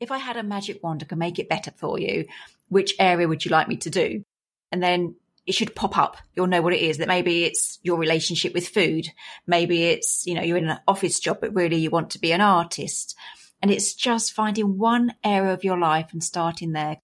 [0.00, 2.26] if I had a magic wand I could make it better for you,
[2.68, 4.24] which area would you like me to do?
[4.72, 6.16] And then it should pop up.
[6.34, 6.98] You'll know what it is.
[6.98, 9.08] That maybe it's your relationship with food.
[9.46, 12.32] Maybe it's, you know, you're in an office job, but really you want to be
[12.32, 13.16] an artist.
[13.62, 16.98] And it's just finding one area of your life and starting there.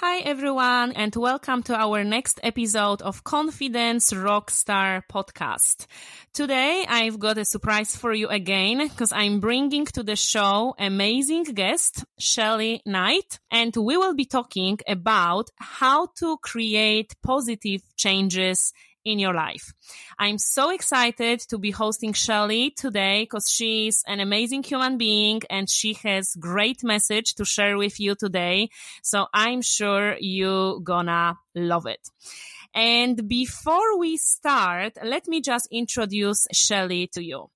[0.00, 5.86] Hi everyone and welcome to our next episode of Confidence Rockstar podcast.
[6.34, 11.44] Today I've got a surprise for you again because I'm bringing to the show amazing
[11.44, 18.74] guest Shelly Knight and we will be talking about how to create positive changes
[19.06, 19.72] in your life.
[20.18, 25.70] I'm so excited to be hosting Shelly today because she's an amazing human being and
[25.70, 28.68] she has great message to share with you today.
[29.02, 32.10] So I'm sure you're gonna love it.
[32.74, 37.48] And before we start, let me just introduce Shelly to you.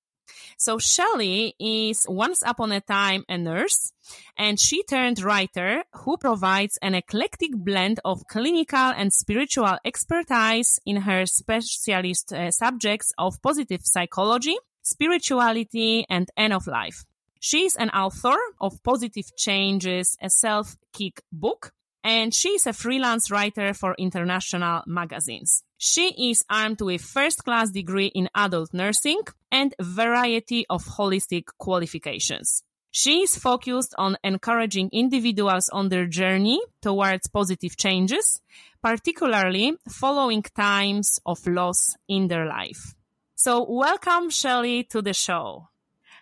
[0.56, 3.92] So Shelley is once upon a time a nurse
[4.37, 11.03] and she turned writer who provides an eclectic blend of clinical and spiritual expertise in
[11.03, 17.04] her specialist uh, subjects of positive psychology, spirituality, and end of life.
[17.41, 21.72] She is an author of Positive Changes, a self-kick book,
[22.03, 25.62] and she is a freelance writer for international magazines.
[25.78, 32.62] She is armed with first class degree in adult nursing and variety of holistic qualifications.
[32.91, 38.43] She is focused on encouraging individuals on their journey towards positive changes,
[38.82, 42.94] particularly following times of loss in their life.
[43.37, 45.69] So welcome, Shelley, to the show.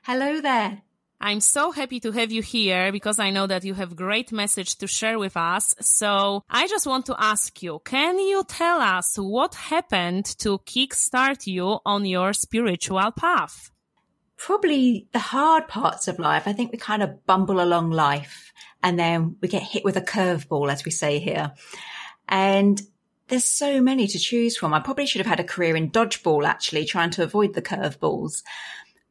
[0.02, 0.82] Hello there.
[1.20, 4.76] I'm so happy to have you here because I know that you have great message
[4.76, 5.74] to share with us.
[5.80, 11.46] So I just want to ask you, can you tell us what happened to kickstart
[11.48, 13.72] you on your spiritual path?
[14.36, 16.44] Probably the hard parts of life.
[16.46, 18.52] I think we kind of bumble along life
[18.84, 21.52] and then we get hit with a curveball, as we say here.
[22.28, 22.80] And
[23.26, 24.72] there's so many to choose from.
[24.72, 28.42] I probably should have had a career in dodgeball, actually, trying to avoid the curveballs.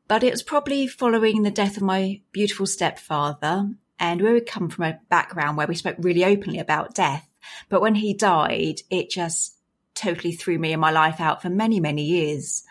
[0.08, 3.70] But it was probably following the death of my beautiful stepfather
[4.00, 7.28] and we come from a background where we spoke really openly about death.
[7.70, 9.58] But when he died, it just
[9.96, 12.64] totally threw me and my life out for many, many years.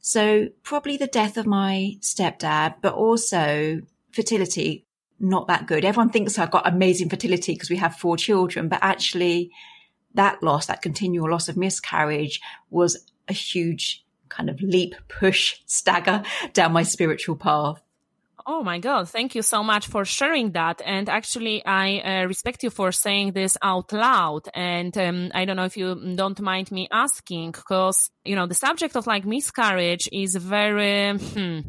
[0.00, 4.86] So probably the death of my stepdad, but also fertility,
[5.20, 5.84] not that good.
[5.84, 9.50] Everyone thinks I've got amazing fertility because we have four children, but actually
[10.14, 12.40] that loss, that continual loss of miscarriage
[12.70, 16.22] was a huge kind of leap, push, stagger
[16.52, 17.80] down my spiritual path.
[18.48, 19.08] Oh my God.
[19.08, 20.80] Thank you so much for sharing that.
[20.84, 24.42] And actually, I uh, respect you for saying this out loud.
[24.54, 28.54] And um, I don't know if you don't mind me asking, because, you know, the
[28.54, 31.60] subject of like miscarriage is very, hmm,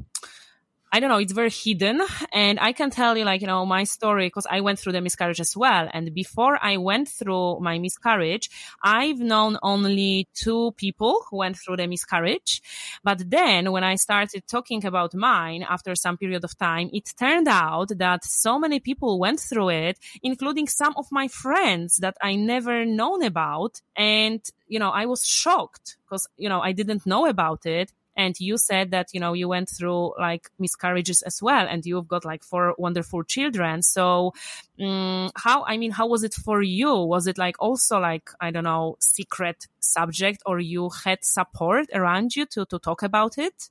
[0.91, 2.01] I don't know, it's very hidden.
[2.31, 5.01] And I can tell you like, you know, my story because I went through the
[5.01, 5.89] miscarriage as well.
[5.91, 8.49] And before I went through my miscarriage,
[8.81, 12.61] I've known only two people who went through the miscarriage.
[13.03, 17.49] But then when I started talking about mine after some period of time, it turned
[17.49, 22.35] out that so many people went through it, including some of my friends that I
[22.35, 23.81] never known about.
[23.97, 27.91] And, you know, I was shocked because, you know, I didn't know about it.
[28.17, 32.07] And you said that, you know, you went through like miscarriages as well and you've
[32.07, 33.83] got like four wonderful children.
[33.83, 34.33] So,
[34.81, 36.93] um, how, I mean, how was it for you?
[36.95, 42.35] Was it like also like, I don't know, secret subject or you had support around
[42.35, 43.69] you to, to talk about it?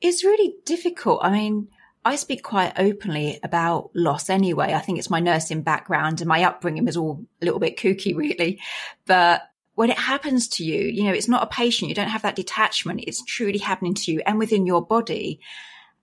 [0.00, 1.20] It's really difficult.
[1.22, 1.68] I mean,
[2.04, 4.74] I speak quite openly about loss anyway.
[4.74, 8.16] I think it's my nursing background and my upbringing was all a little bit kooky,
[8.16, 8.60] really.
[9.06, 9.42] But
[9.82, 11.88] when it happens to you, you know, it's not a patient.
[11.88, 13.02] You don't have that detachment.
[13.04, 15.40] It's truly happening to you and within your body.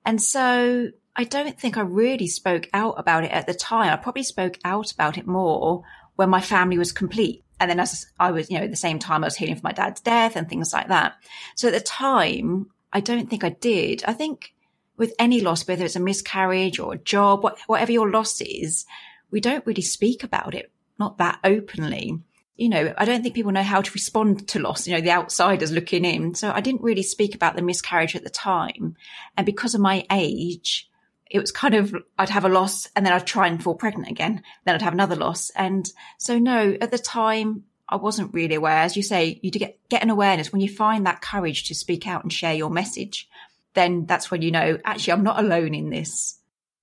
[0.06, 3.94] And so I don't think I really spoke out about it at the time.
[3.94, 5.84] I probably spoke out about it more
[6.18, 7.46] when my family was complete.
[7.58, 9.64] And then as I was, you know, at the same time I was healing from
[9.64, 11.14] my dad's death and things like that.
[11.56, 14.04] So at the time, I don't think I did.
[14.06, 14.54] I think
[14.98, 18.86] with any loss, whether it's a miscarriage or a job, whatever your loss is,
[19.31, 22.20] we don't really speak about it, not that openly.
[22.59, 25.11] You know, I don't think people know how to respond to loss, you know, the
[25.11, 26.35] outsiders looking in.
[26.35, 28.97] So I didn't really speak about the miscarriage at the time.
[29.38, 30.89] And because of my age,
[31.31, 34.09] it was kind of, I'd have a loss and then I'd try and fall pregnant
[34.09, 34.44] again.
[34.65, 35.51] Then I'd have another loss.
[35.51, 38.79] And so no, at the time, I wasn't really aware.
[38.79, 42.07] As you say, you get, get an awareness when you find that courage to speak
[42.07, 43.29] out and share your message.
[43.73, 46.39] Then that's when you know, actually, I'm not alone in this.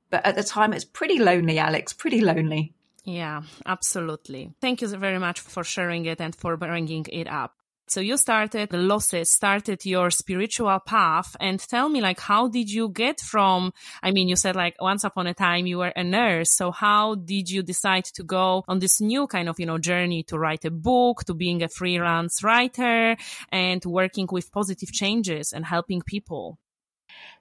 [0.09, 2.73] But at the time, it's pretty lonely, Alex, pretty lonely.
[3.07, 4.53] Yeah, absolutely.
[4.61, 7.53] Thank you very much for sharing it and for bringing it up.
[7.89, 12.69] So you started the losses, started your spiritual path and tell me like how did
[12.69, 13.73] you get from
[14.03, 16.51] I mean you said like once upon a time you were a nurse.
[16.51, 20.25] So how did you decide to go on this new kind of, you know, journey
[20.25, 23.17] to write a book, to being a freelance writer
[23.53, 26.59] and working with positive changes and helping people?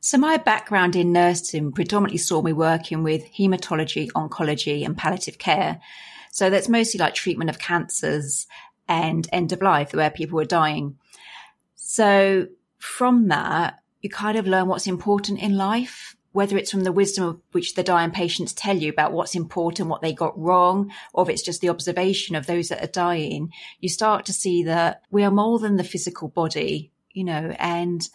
[0.01, 5.79] So my background in nursing predominantly saw me working with hematology, oncology and palliative care.
[6.31, 8.45] So that's mostly like treatment of cancers
[8.87, 10.97] and end of life, where people were dying.
[11.75, 16.91] So from that, you kind of learn what's important in life, whether it's from the
[16.91, 20.91] wisdom of which the dying patients tell you about what's important, what they got wrong,
[21.13, 24.63] or if it's just the observation of those that are dying, you start to see
[24.63, 28.09] that we are more than the physical body, you know, and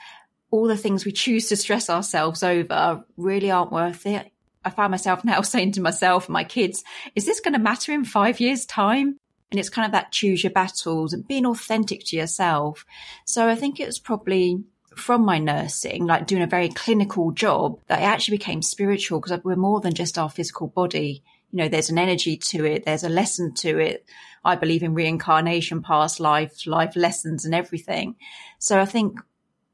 [0.51, 4.31] all the things we choose to stress ourselves over really aren't worth it.
[4.65, 7.93] I find myself now saying to myself and my kids, is this going to matter
[7.93, 9.19] in five years time?
[9.51, 12.85] And it's kind of that choose your battles and being authentic to yourself.
[13.25, 14.63] So I think it was probably
[14.95, 19.43] from my nursing, like doing a very clinical job, that I actually became spiritual because
[19.43, 21.25] we're more than just our physical body.
[21.51, 22.85] You know, there's an energy to it.
[22.85, 24.05] There's a lesson to it.
[24.45, 28.17] I believe in reincarnation, past life, life lessons and everything.
[28.59, 29.19] So I think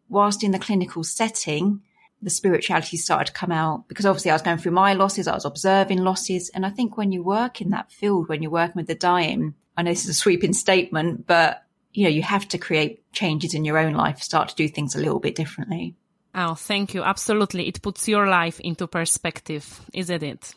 [0.09, 1.83] whilst in the clinical setting,
[2.23, 5.29] the spirituality started to come out because obviously I was going through my losses.
[5.29, 6.49] I was observing losses.
[6.51, 9.55] And I think when you work in that field, when you're working with the dying,
[9.77, 11.63] I know this is a sweeping statement, but
[11.93, 14.95] you know, you have to create changes in your own life, start to do things
[14.95, 15.95] a little bit differently.
[16.35, 17.03] Oh, thank you.
[17.03, 17.67] Absolutely.
[17.67, 20.55] It puts your life into perspective, isn't it?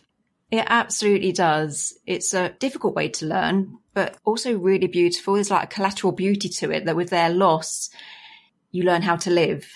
[0.52, 1.98] It absolutely does.
[2.06, 5.36] It's a difficult way to learn, but also really beautiful.
[5.36, 7.90] There's like a collateral beauty to it that with their loss,
[8.72, 9.70] you learn how to live.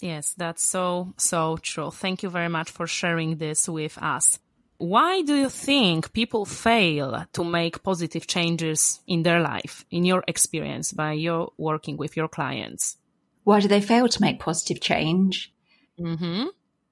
[0.00, 1.90] Yes, that's so, so true.
[1.90, 4.38] Thank you very much for sharing this with us.
[4.78, 10.24] Why do you think people fail to make positive changes in their life, in your
[10.26, 12.96] experience, by your working with your clients?
[13.44, 15.52] Why do they fail to make positive change?
[15.98, 16.46] Mm-hmm.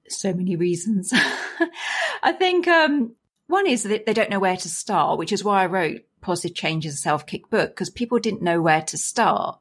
[0.07, 1.11] So many reasons.
[2.23, 3.15] I think um,
[3.47, 6.55] one is that they don't know where to start, which is why I wrote Positive
[6.55, 9.57] Changes, a Self Kick book, because people didn't know where to start.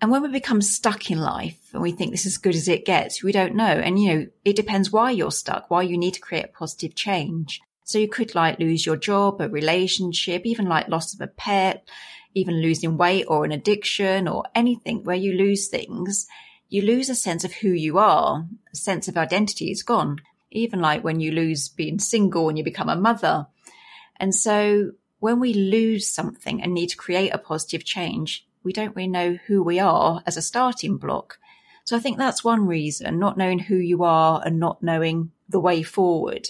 [0.00, 2.68] And when we become stuck in life and we think this is as good as
[2.68, 3.64] it gets, we don't know.
[3.64, 7.60] And, you know, it depends why you're stuck, why you need to create positive change.
[7.84, 11.86] So you could like lose your job, a relationship, even like loss of a pet,
[12.34, 16.26] even losing weight or an addiction or anything where you lose things.
[16.68, 18.46] You lose a sense of who you are.
[18.72, 20.18] A sense of identity is gone.
[20.50, 23.48] Even like when you lose being single and you become a mother.
[24.16, 28.94] And so when we lose something and need to create a positive change, we don't
[28.94, 31.38] really know who we are as a starting block.
[31.84, 35.60] So I think that's one reason, not knowing who you are and not knowing the
[35.60, 36.48] way forward.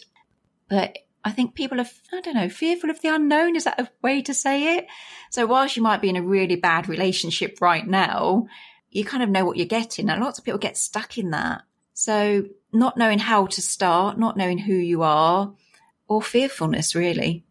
[0.68, 3.56] But I think people are, I don't know, fearful of the unknown.
[3.56, 4.86] Is that a way to say it?
[5.30, 8.46] So whilst you might be in a really bad relationship right now,
[8.90, 10.08] you kind of know what you're getting.
[10.08, 11.62] And lots of people get stuck in that.
[11.94, 15.52] So not knowing how to start, not knowing who you are,
[16.08, 17.44] or fearfulness, really.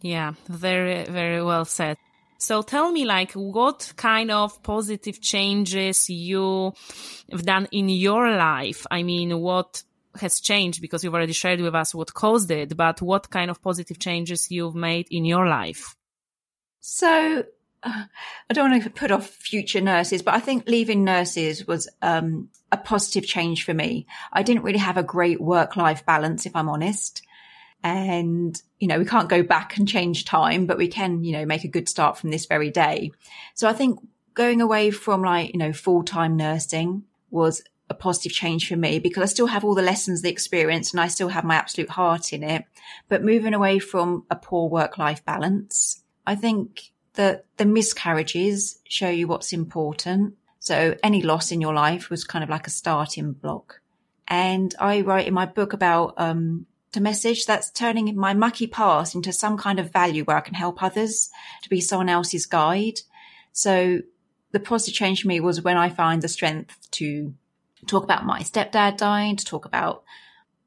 [0.00, 1.96] Yeah, very, very well said.
[2.38, 6.74] So tell me, like, what kind of positive changes you've
[7.42, 8.86] done in your life?
[8.90, 9.82] I mean, what
[10.20, 13.62] has changed because you've already shared with us what caused it, but what kind of
[13.62, 15.94] positive changes you've made in your life?
[16.80, 17.44] So
[17.82, 18.04] uh,
[18.50, 22.48] I don't want to put off future nurses, but I think leaving nurses was um,
[22.72, 24.06] a positive change for me.
[24.32, 27.22] I didn't really have a great work life balance, if I'm honest.
[27.86, 31.46] And, you know, we can't go back and change time, but we can, you know,
[31.46, 33.12] make a good start from this very day.
[33.54, 34.00] So I think
[34.34, 38.98] going away from like, you know, full time nursing was a positive change for me
[38.98, 41.90] because I still have all the lessons, the experience, and I still have my absolute
[41.90, 42.64] heart in it.
[43.08, 49.08] But moving away from a poor work life balance, I think that the miscarriages show
[49.08, 50.34] you what's important.
[50.58, 53.80] So any loss in your life was kind of like a starting block
[54.28, 59.14] And I write in my book about, um, to message that's turning my mucky past
[59.14, 61.30] into some kind of value where I can help others
[61.62, 63.00] to be someone else's guide.
[63.52, 64.00] So
[64.52, 67.34] the positive change for me was when I find the strength to
[67.86, 70.04] talk about my stepdad dying, to talk about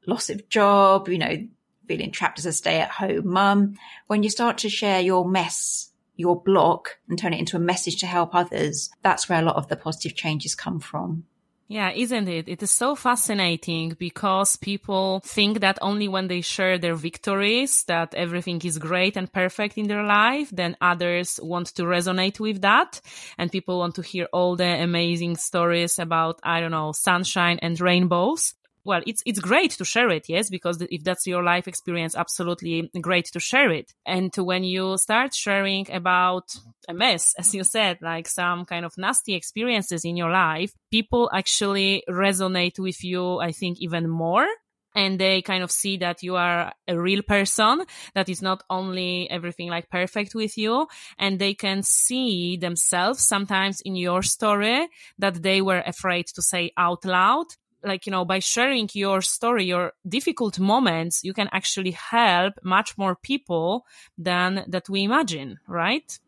[0.06, 1.48] loss of job, you know,
[1.88, 3.74] feeling trapped as a stay at home mum.
[4.06, 7.96] When you start to share your mess, your block and turn it into a message
[8.00, 11.24] to help others, that's where a lot of the positive changes come from.
[11.70, 12.48] Yeah, isn't it?
[12.48, 18.12] It is so fascinating because people think that only when they share their victories that
[18.12, 23.00] everything is great and perfect in their life, then others want to resonate with that.
[23.38, 27.80] And people want to hear all the amazing stories about, I don't know, sunshine and
[27.80, 32.16] rainbows well it's it's great to share it yes because if that's your life experience
[32.16, 36.56] absolutely great to share it and when you start sharing about
[36.88, 40.72] a mess as you said like some kind of nasty experiences in your life.
[40.90, 44.46] People actually resonate with you i think even more.
[44.92, 47.84] And they kind of see that you are a real person
[48.14, 50.88] that is not only everything like perfect with you.
[51.16, 56.72] And they can see themselves sometimes in your story that they were afraid to say
[56.76, 57.46] out loud.
[57.84, 62.98] Like you know by sharing your story your difficult moments you can actually help much
[62.98, 63.86] more people
[64.18, 66.18] than that we imagine right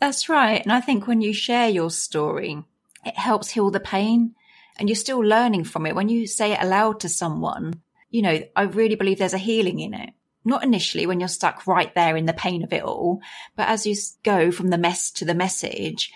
[0.00, 2.62] that's right and i think when you share your story
[3.04, 4.34] it helps heal the pain
[4.78, 8.40] and you're still learning from it when you say it aloud to someone you know
[8.56, 10.10] i really believe there's a healing in it
[10.44, 13.20] not initially when you're stuck right there in the pain of it all
[13.56, 16.12] but as you go from the mess to the message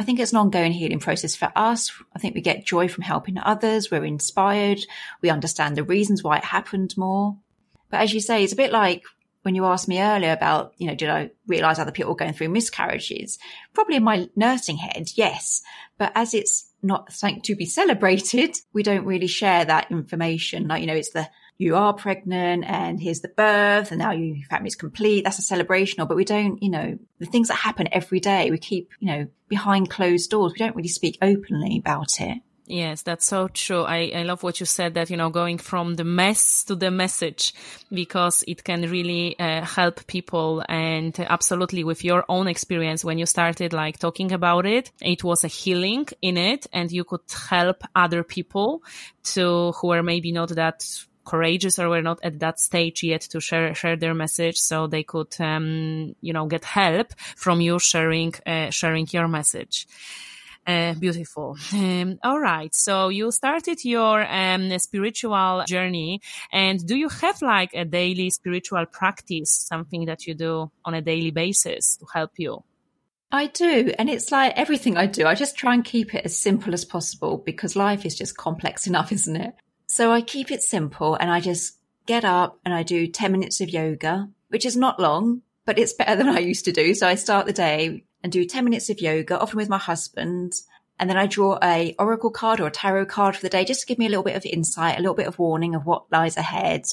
[0.00, 1.92] I think it's an ongoing healing process for us.
[2.16, 3.90] I think we get joy from helping others.
[3.90, 4.80] We're inspired.
[5.20, 7.36] We understand the reasons why it happened more.
[7.90, 9.02] But as you say, it's a bit like
[9.42, 12.32] when you asked me earlier about, you know, did I realize other people were going
[12.32, 13.38] through miscarriages?
[13.72, 15.62] Probably in my nursing head, yes.
[15.98, 20.68] But as it's not something to be celebrated, we don't really share that information.
[20.68, 21.28] Like, you know, it's the
[21.60, 25.24] you are pregnant and here's the birth and now your family's complete.
[25.24, 26.02] That's a celebration.
[26.06, 29.26] But we don't, you know, the things that happen every day, we keep, you know,
[29.46, 30.52] behind closed doors.
[30.52, 32.38] We don't really speak openly about it.
[32.70, 33.82] Yes, that's so true.
[33.82, 36.92] I, I love what you said that, you know, going from the mess to the
[36.92, 37.52] message
[37.90, 40.62] because it can really uh, help people.
[40.68, 45.42] And absolutely with your own experience, when you started like talking about it, it was
[45.42, 48.84] a healing in it and you could help other people
[49.34, 50.86] to who are maybe not that
[51.24, 55.02] courageous or were not at that stage yet to share share their message, so they
[55.02, 59.86] could um, you know get help from you sharing uh, sharing your message.
[60.66, 61.56] Uh, beautiful.
[61.72, 62.72] Um, all right.
[62.74, 66.20] So you started your um, spiritual journey,
[66.52, 71.02] and do you have like a daily spiritual practice, something that you do on a
[71.02, 72.62] daily basis to help you?
[73.32, 73.92] I do.
[73.98, 76.84] And it's like everything I do, I just try and keep it as simple as
[76.84, 79.54] possible because life is just complex enough, isn't it?
[79.86, 83.60] So I keep it simple and I just get up and I do 10 minutes
[83.60, 86.94] of yoga, which is not long, but it's better than I used to do.
[86.94, 90.54] So I start the day and do 10 minutes of yoga, often with my husband.
[90.98, 93.80] And then I draw a oracle card or a tarot card for the day, just
[93.80, 96.10] to give me a little bit of insight, a little bit of warning of what
[96.12, 96.84] lies ahead.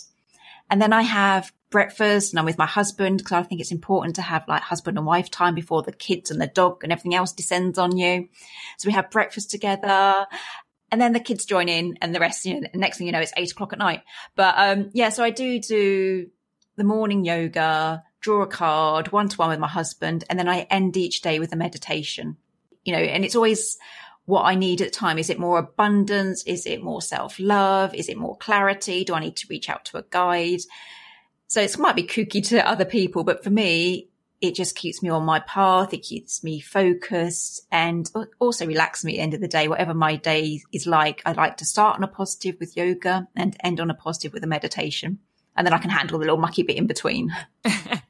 [0.70, 4.16] And then I have breakfast and I'm with my husband because I think it's important
[4.16, 7.16] to have like husband and wife time before the kids and the dog and everything
[7.16, 8.30] else descends on you.
[8.78, 10.26] So we have breakfast together
[10.92, 13.20] and then the kids join in and the rest, you know, next thing you know,
[13.20, 14.02] it's eight o'clock at night.
[14.36, 16.28] But, um, yeah, so I do do
[16.78, 20.24] the morning yoga, draw a card one to one with my husband.
[20.30, 22.38] And then I end each day with a meditation,
[22.84, 23.78] you know, and it's always
[24.26, 25.18] what I need at the time.
[25.18, 26.44] Is it more abundance?
[26.44, 27.96] Is it more self love?
[27.96, 29.04] Is it more clarity?
[29.04, 30.62] Do I need to reach out to a guide?
[31.48, 34.10] So it might be kooky to other people, but for me,
[34.42, 35.94] it just keeps me on my path.
[35.94, 38.10] It keeps me focused and
[38.40, 39.68] also relaxes me at the end of the day.
[39.68, 43.56] Whatever my day is like, I like to start on a positive with yoga and
[43.64, 45.20] end on a positive with a meditation.
[45.56, 47.36] And then I can handle the little mucky bit in between.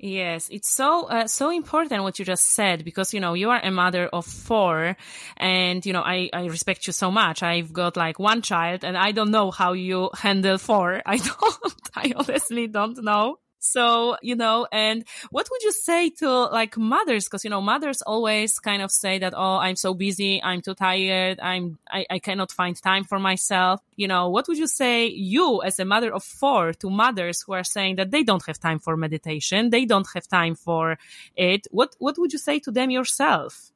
[0.00, 3.60] Yes, it's so uh, so important what you just said because you know you are
[3.60, 4.96] a mother of four,
[5.36, 7.42] and you know I I respect you so much.
[7.42, 11.02] I've got like one child, and I don't know how you handle four.
[11.06, 11.72] I don't.
[11.96, 13.40] I honestly don't know.
[13.58, 17.28] So, you know, and what would you say to like mothers?
[17.28, 20.42] Cause, you know, mothers always kind of say that, oh, I'm so busy.
[20.42, 21.40] I'm too tired.
[21.40, 23.80] I'm, I, I cannot find time for myself.
[23.96, 27.52] You know, what would you say you as a mother of four to mothers who
[27.52, 29.70] are saying that they don't have time for meditation?
[29.70, 30.98] They don't have time for
[31.36, 31.66] it.
[31.70, 33.72] What, what would you say to them yourself?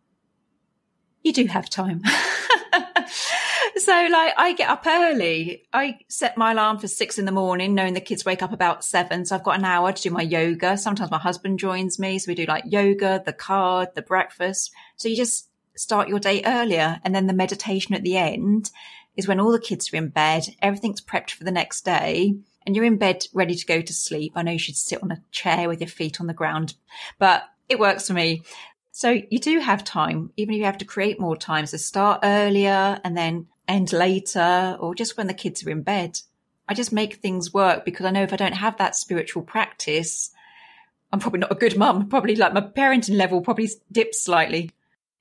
[1.22, 2.02] You do have time.
[3.76, 5.64] so like I get up early.
[5.72, 8.84] I set my alarm for six in the morning, knowing the kids wake up about
[8.84, 9.24] seven.
[9.24, 10.76] So I've got an hour to do my yoga.
[10.76, 12.18] Sometimes my husband joins me.
[12.18, 14.72] So we do like yoga, the card, the breakfast.
[14.96, 18.70] So you just start your day earlier and then the meditation at the end
[19.16, 22.74] is when all the kids are in bed, everything's prepped for the next day, and
[22.74, 24.32] you're in bed ready to go to sleep.
[24.34, 26.74] I know you should sit on a chair with your feet on the ground,
[27.18, 28.42] but it works for me.
[28.94, 31.64] So you do have time, even if you have to create more time.
[31.64, 36.20] So start earlier and then end later, or just when the kids are in bed.
[36.68, 40.30] I just make things work because I know if I don't have that spiritual practice,
[41.10, 42.08] I'm probably not a good mum.
[42.08, 44.70] Probably like my parenting level probably dips slightly.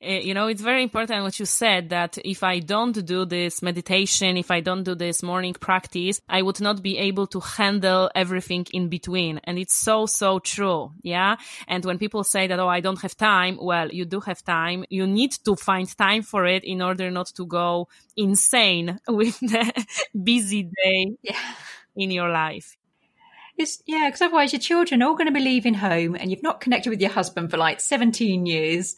[0.02, 3.62] Eh, you know, it's very important what you said that if I don't do this
[3.62, 8.10] meditation, if I don't do this morning practice, I would not be able to handle
[8.16, 9.40] everything in between.
[9.44, 10.92] And it's so, so true.
[11.04, 11.36] Yeah.
[11.68, 14.86] And when people say that, oh, I don't have time, well, you do have time.
[14.90, 19.86] You need to find time for it in order not to go insane with the
[20.24, 21.38] busy day yeah.
[21.96, 22.76] in your life.
[23.56, 26.42] It's, yeah, because otherwise your children are all going to be leaving home and you've
[26.42, 28.96] not connected with your husband for like 17 years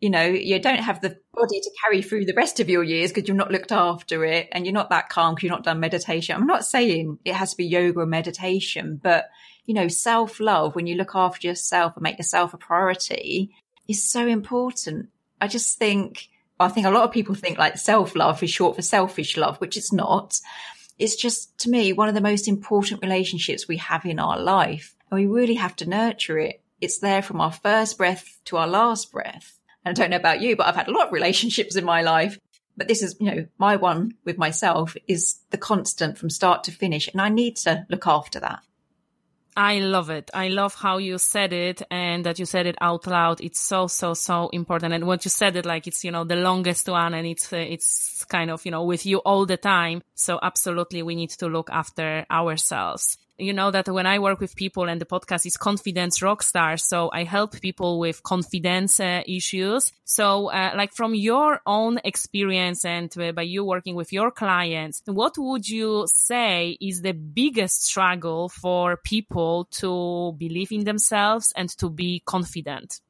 [0.00, 3.10] you know, you don't have the body to carry through the rest of your years
[3.10, 5.80] because you've not looked after it and you're not that calm because you've not done
[5.80, 6.36] meditation.
[6.36, 9.28] I'm not saying it has to be yoga or meditation, but
[9.66, 13.54] you know, self love, when you look after yourself and make yourself a priority
[13.88, 15.08] is so important.
[15.40, 16.28] I just think,
[16.60, 19.58] I think a lot of people think like self love is short for selfish love,
[19.58, 20.38] which it's not.
[20.98, 24.94] It's just to me, one of the most important relationships we have in our life.
[25.10, 26.62] And we really have to nurture it.
[26.80, 29.57] It's there from our first breath to our last breath
[29.88, 32.02] and I don't know about you, but I've had a lot of relationships in my
[32.02, 32.38] life.
[32.76, 36.70] But this is, you know, my one with myself is the constant from start to
[36.70, 37.08] finish.
[37.08, 38.60] And I need to look after that.
[39.56, 40.30] I love it.
[40.32, 43.40] I love how you said it and that you said it out loud.
[43.40, 44.94] It's so, so, so important.
[44.94, 47.56] And what you said it like it's, you know, the longest one and it's, uh,
[47.56, 50.02] it's kind of, you know, with you all the time.
[50.14, 54.56] So absolutely we need to look after ourselves you know that when I work with
[54.56, 56.80] people and the podcast is confidence rockstar.
[56.80, 59.92] So I help people with confidence uh, issues.
[60.04, 65.02] So, uh, like from your own experience and uh, by you working with your clients,
[65.06, 71.68] what would you say is the biggest struggle for people to believe in themselves and
[71.78, 73.00] to be confident?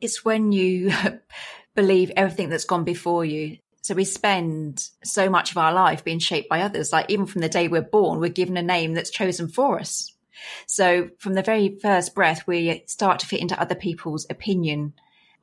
[0.00, 0.92] It's when you
[1.74, 3.58] believe everything that's gone before you.
[3.84, 6.90] So we spend so much of our life being shaped by others.
[6.90, 10.10] Like even from the day we're born, we're given a name that's chosen for us.
[10.66, 14.94] So from the very first breath, we start to fit into other people's opinion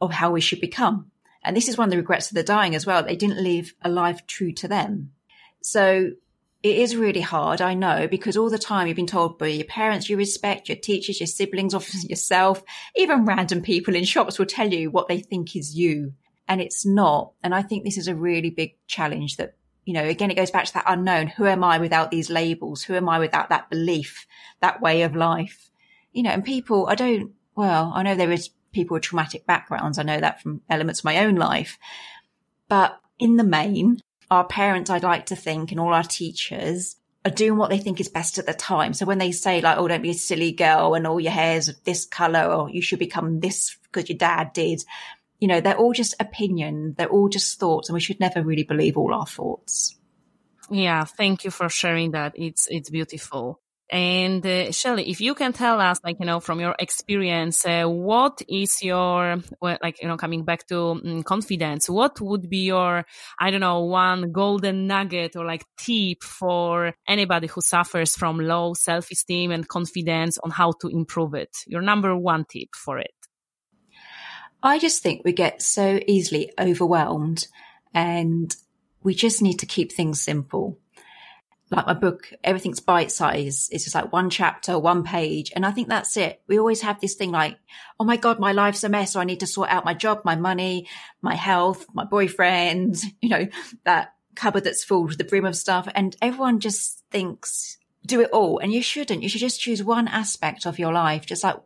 [0.01, 1.11] of how we should become.
[1.43, 3.03] And this is one of the regrets of the dying as well.
[3.03, 5.11] They didn't live a life true to them.
[5.61, 6.09] So
[6.63, 9.65] it is really hard, I know, because all the time you've been told by your
[9.65, 12.63] parents you respect, your teachers, your siblings, often yourself,
[12.95, 16.13] even random people in shops will tell you what they think is you
[16.47, 17.33] and it's not.
[17.43, 20.51] And I think this is a really big challenge that, you know, again, it goes
[20.51, 21.27] back to that unknown.
[21.27, 22.83] Who am I without these labels?
[22.83, 24.25] Who am I without that belief,
[24.59, 25.69] that way of life?
[26.13, 29.97] You know, and people, I don't, well, I know there is people with traumatic backgrounds.
[29.97, 31.77] I know that from elements of my own life,
[32.67, 37.31] but in the main, our parents, I'd like to think, and all our teachers are
[37.31, 38.93] doing what they think is best at the time.
[38.93, 41.71] So when they say like, oh, don't be a silly girl and all your hair's
[41.83, 44.83] this color or you should become this because your dad did,
[45.41, 46.93] you know, they're all just opinion.
[46.97, 49.97] They're all just thoughts and we should never really believe all our thoughts.
[50.69, 51.03] Yeah.
[51.03, 52.33] Thank you for sharing that.
[52.35, 53.59] It's, it's beautiful.
[53.91, 57.83] And uh, Shelley, if you can tell us, like, you know, from your experience, uh,
[57.83, 62.59] what is your, well, like, you know, coming back to um, confidence, what would be
[62.67, 63.03] your,
[63.37, 68.75] I don't know, one golden nugget or like tip for anybody who suffers from low
[68.75, 71.49] self esteem and confidence on how to improve it?
[71.67, 73.11] Your number one tip for it.
[74.63, 77.47] I just think we get so easily overwhelmed
[77.93, 78.55] and
[79.03, 80.77] we just need to keep things simple.
[81.71, 83.69] Like my book, everything's bite size.
[83.71, 85.53] It's just like one chapter, one page.
[85.55, 86.41] And I think that's it.
[86.47, 87.57] We always have this thing like,
[87.99, 89.13] Oh my God, my life's a mess.
[89.13, 90.87] So I need to sort out my job, my money,
[91.21, 93.47] my health, my boyfriend, you know,
[93.85, 95.87] that cupboard that's full to the brim of stuff.
[95.95, 98.59] And everyone just thinks do it all.
[98.59, 99.23] And you shouldn't.
[99.23, 101.25] You should just choose one aspect of your life.
[101.25, 101.57] Just like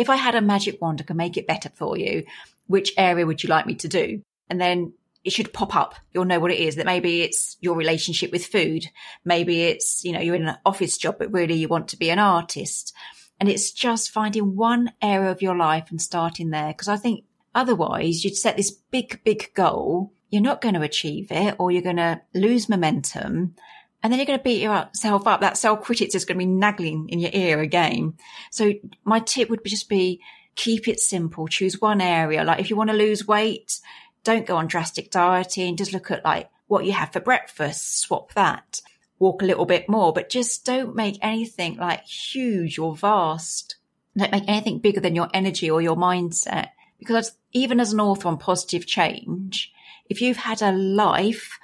[0.00, 2.24] if I had a magic wand, I could make it better for you.
[2.66, 4.22] Which area would you like me to do?
[4.48, 5.94] And then it should pop up.
[6.14, 6.76] You'll know what it is.
[6.76, 8.86] That maybe it's your relationship with food.
[9.26, 12.08] Maybe it's, you know, you're in an office job, but really you want to be
[12.08, 12.94] an artist.
[13.38, 16.72] And it's just finding one area of your life and starting there.
[16.72, 20.14] Cause I think otherwise you'd set this big, big goal.
[20.30, 23.54] You're not going to achieve it or you're going to lose momentum
[24.02, 25.40] and then you're going to beat yourself up.
[25.40, 28.14] That self critic is going to be nagging in your ear again.
[28.50, 28.72] So
[29.04, 30.20] my tip would just be
[30.54, 31.48] keep it simple.
[31.48, 32.44] Choose one area.
[32.44, 33.80] Like if you want to lose weight,
[34.24, 35.76] don't go on drastic dieting.
[35.76, 38.00] Just look at like what you have for breakfast.
[38.00, 38.80] Swap that.
[39.18, 43.76] Walk a little bit more, but just don't make anything like huge or vast.
[44.16, 46.68] Don't make anything bigger than your energy or your mindset.
[46.98, 49.72] Because even as an author on positive change,
[50.08, 51.58] if you've had a life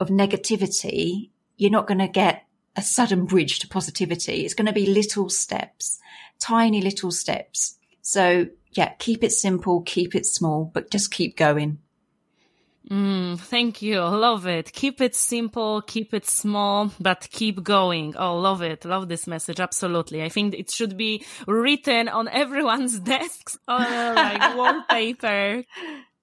[0.00, 2.44] of negativity, you're not going to get
[2.76, 4.44] a sudden bridge to positivity.
[4.44, 5.98] It's going to be little steps,
[6.38, 7.76] tiny little steps.
[8.00, 11.78] So yeah, keep it simple, keep it small, but just keep going.
[12.90, 14.00] Mm, thank you.
[14.00, 14.72] Love it.
[14.72, 18.14] Keep it simple, keep it small, but keep going.
[18.16, 18.86] Oh, love it.
[18.86, 19.60] Love this message.
[19.60, 20.22] Absolutely.
[20.22, 25.64] I think it should be written on everyone's desks, uh, like wallpaper.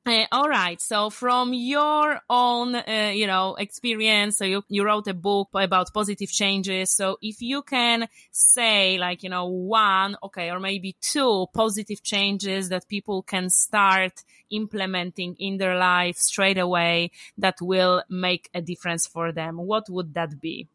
[0.07, 0.79] Uh, all right.
[0.79, 5.91] So from your own, uh, you know, experience, so you, you wrote a book about
[5.91, 6.91] positive changes.
[6.91, 12.69] So if you can say like, you know, one, okay, or maybe two positive changes
[12.69, 19.07] that people can start implementing in their life straight away that will make a difference
[19.07, 20.67] for them, what would that be?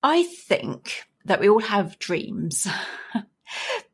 [0.00, 2.68] I think that we all have dreams,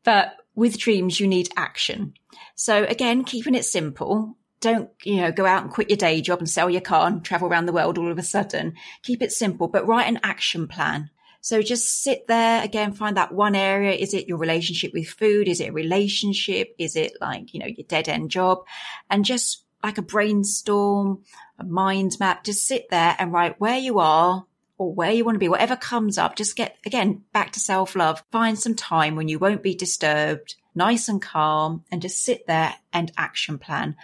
[0.03, 2.13] but with dreams, you need action.
[2.55, 4.35] So again, keeping it simple.
[4.61, 7.23] Don't, you know, go out and quit your day job and sell your car and
[7.23, 8.73] travel around the world all of a sudden.
[9.03, 11.09] Keep it simple, but write an action plan.
[11.41, 13.93] So just sit there again, find that one area.
[13.93, 15.47] Is it your relationship with food?
[15.47, 16.75] Is it a relationship?
[16.77, 18.65] Is it like, you know, your dead end job?
[19.09, 21.23] And just like a brainstorm,
[21.57, 24.45] a mind map, just sit there and write where you are,
[24.79, 27.95] or where you want to be, whatever comes up, just get again back to self
[27.95, 28.23] love.
[28.31, 32.73] Find some time when you won't be disturbed, nice and calm, and just sit there
[32.91, 33.95] and action plan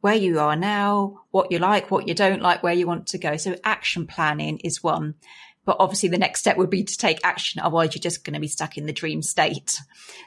[0.00, 3.18] where you are now, what you like, what you don't like, where you want to
[3.18, 3.36] go.
[3.36, 5.14] So action planning is one.
[5.64, 7.60] But obviously the next step would be to take action.
[7.60, 9.78] Otherwise you're just going to be stuck in the dream state.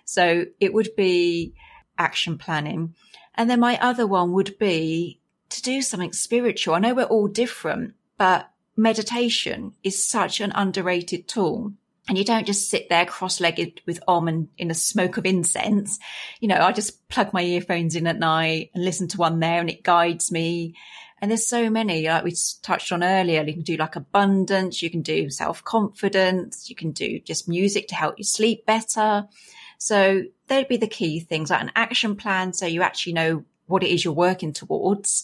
[0.05, 1.55] So it would be
[1.97, 2.93] action planning.
[3.35, 5.19] And then my other one would be
[5.49, 6.75] to do something spiritual.
[6.75, 11.73] I know we're all different, but meditation is such an underrated tool.
[12.09, 15.99] And you don't just sit there cross-legged with Om and in a smoke of incense.
[16.41, 19.61] You know, I just plug my earphones in at night and listen to one there
[19.61, 20.75] and it guides me.
[21.21, 23.41] And there's so many, like we touched on earlier.
[23.43, 24.81] You can do like abundance.
[24.81, 26.69] You can do self-confidence.
[26.69, 29.29] You can do just music to help you sleep better.
[29.77, 32.51] So they'd be the key things like an action plan.
[32.51, 35.23] So you actually know what it is you're working towards,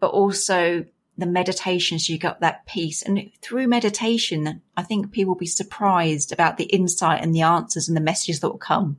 [0.00, 3.02] but also the meditation so you got that peace.
[3.02, 7.88] And through meditation i think people will be surprised about the insight and the answers
[7.88, 8.98] and the messages that will come.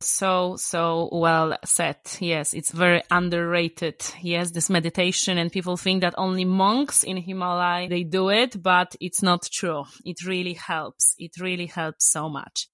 [0.00, 1.96] So so well said.
[2.20, 4.04] Yes it's very underrated.
[4.20, 8.94] Yes this meditation and people think that only monks in himalaya they do it but
[9.00, 9.84] it's not true.
[10.04, 11.14] It really helps.
[11.18, 12.68] It really helps so much.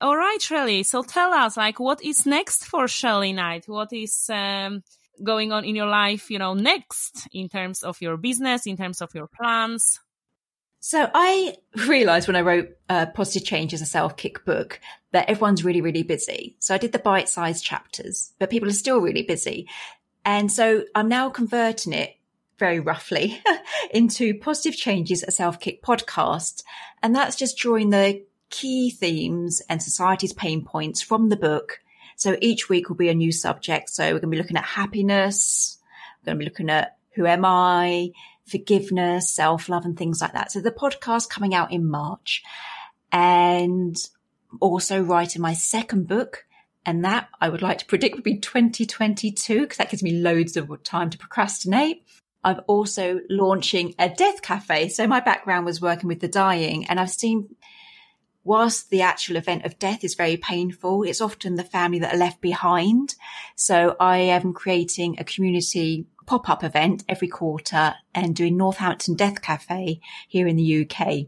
[0.00, 3.64] All right Shelley so tell us like what is next for Shelley Knight?
[3.66, 4.82] What is um
[5.22, 9.00] going on in your life, you know, next in terms of your business, in terms
[9.02, 10.00] of your plans?
[10.80, 14.80] So I realized when I wrote uh, Positive Change as a self kick book
[15.12, 16.56] that everyone's really, really busy.
[16.58, 19.68] So I did the bite sized chapters, but people are still really busy.
[20.24, 22.16] And so I'm now converting it
[22.58, 23.40] very roughly
[23.92, 26.64] into Positive Changes a self kick podcast.
[27.02, 31.80] And that's just drawing the key themes and society's pain points from the book
[32.16, 33.90] so each week will be a new subject.
[33.90, 35.78] So we're going to be looking at happiness.
[36.20, 38.10] We're going to be looking at who am I,
[38.46, 40.52] forgiveness, self love and things like that.
[40.52, 42.42] So the podcast coming out in March
[43.10, 43.96] and
[44.60, 46.44] also writing my second book.
[46.84, 50.56] And that I would like to predict would be 2022 because that gives me loads
[50.56, 52.04] of time to procrastinate.
[52.42, 54.88] I'm also launching a death cafe.
[54.88, 57.54] So my background was working with the dying and I've seen
[58.44, 62.18] whilst the actual event of death is very painful, it's often the family that are
[62.18, 63.14] left behind.
[63.56, 70.00] So I am creating a community pop-up event every quarter and doing Northampton Death Cafe
[70.28, 71.26] here in the UK.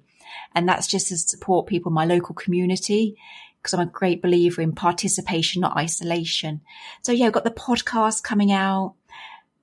[0.54, 3.16] And that's just to support people in my local community
[3.60, 6.60] because I'm a great believer in participation, not isolation.
[7.02, 8.94] So yeah, I've got the podcast coming out,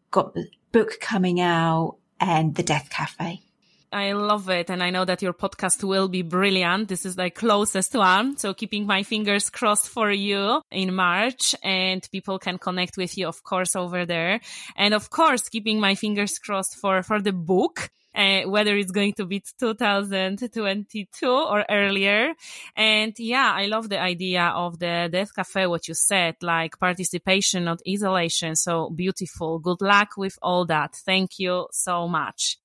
[0.09, 3.41] got the book coming out and the Death Cafe.
[3.91, 4.69] I love it.
[4.69, 6.87] And I know that your podcast will be brilliant.
[6.87, 8.37] This is the closest one.
[8.37, 13.27] So keeping my fingers crossed for you in March and people can connect with you,
[13.27, 14.39] of course, over there.
[14.77, 17.89] And of course, keeping my fingers crossed for, for the book.
[18.13, 22.33] Uh, whether it's going to be 2022 or earlier.
[22.75, 27.63] And yeah, I love the idea of the Death Cafe, what you said, like participation,
[27.63, 28.57] not isolation.
[28.57, 29.59] So beautiful.
[29.59, 30.93] Good luck with all that.
[31.05, 32.57] Thank you so much.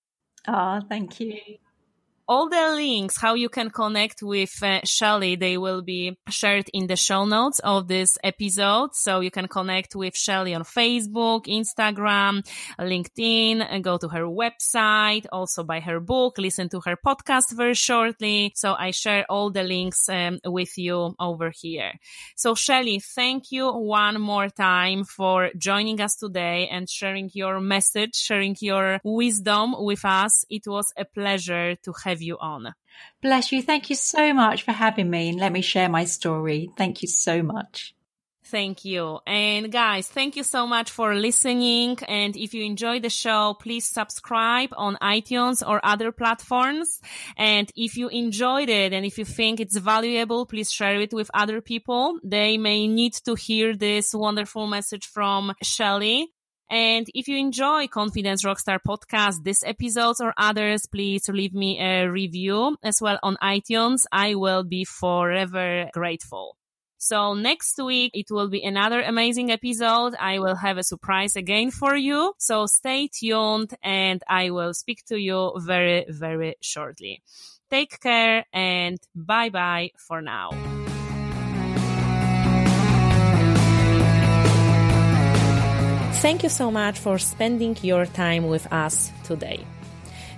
[0.48, 1.59] Oh, thank you.
[2.28, 6.88] All the links, how you can connect with uh, Shelly, they will be shared in
[6.88, 8.96] the show notes of this episode.
[8.96, 12.44] So you can connect with Shelly on Facebook, Instagram,
[12.80, 17.74] LinkedIn, and go to her website, also buy her book, listen to her podcast very
[17.74, 18.50] shortly.
[18.56, 21.92] So I share all the links um, with you over here.
[22.34, 28.16] So Shelly, thank you one more time for joining us today and sharing your message,
[28.16, 30.44] sharing your wisdom with us.
[30.50, 32.74] It was a pleasure to have you on.
[33.22, 33.62] Bless you.
[33.62, 36.70] Thank you so much for having me and let me share my story.
[36.76, 37.94] Thank you so much.
[38.48, 39.18] Thank you.
[39.26, 41.98] And guys, thank you so much for listening.
[42.07, 47.00] And if you enjoy the show, please subscribe on iTunes or other platforms.
[47.37, 51.29] And if you enjoyed it and if you think it's valuable, please share it with
[51.35, 52.20] other people.
[52.22, 56.29] They may need to hear this wonderful message from Shelly.
[56.68, 62.11] And if you enjoy Confidence Rockstar podcast, this episode or others, please leave me a
[62.11, 64.02] review as well on iTunes.
[64.11, 66.57] I will be forever grateful.
[66.98, 70.14] So next week, it will be another amazing episode.
[70.18, 72.33] I will have a surprise again for you.
[72.38, 77.22] So stay tuned and I will speak to you very, very shortly.
[77.70, 80.50] Take care and bye bye for now.
[86.26, 89.64] Thank you so much for spending your time with us today.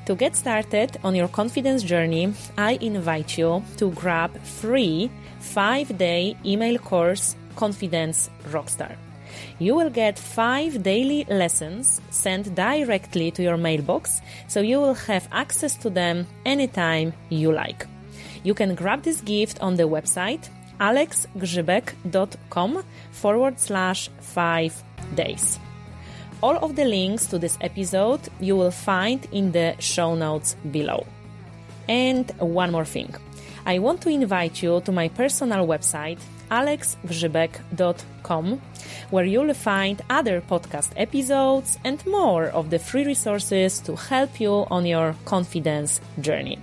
[0.04, 6.78] To get started on your confidence journey, I invite you to grab free 5-day email
[6.78, 8.96] course Confidence Rockstar.
[9.58, 15.26] You will get 5 daily lessons sent directly to your mailbox, so you will have
[15.32, 17.86] access to them anytime you like.
[18.44, 24.82] You can grab this gift on the website alexgrzybek.com forward slash 5
[25.14, 25.58] days.
[26.40, 31.04] All of the links to this episode you will find in the show notes below.
[31.88, 33.12] And one more thing.
[33.66, 36.20] I want to invite you to my personal website
[36.50, 38.60] alexgrzybek.com
[39.10, 44.66] where you'll find other podcast episodes and more of the free resources to help you
[44.70, 46.58] on your confidence journey.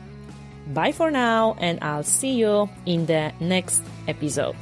[0.74, 4.56] Bye for now and I'll see you in the next episode.